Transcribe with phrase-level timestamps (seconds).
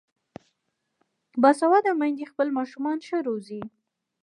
[1.41, 3.61] باسواده میندې خپل ماشومان ښه روزي.